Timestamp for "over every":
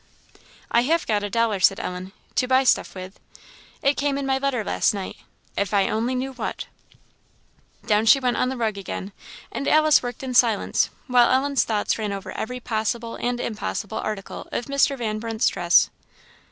12.13-12.59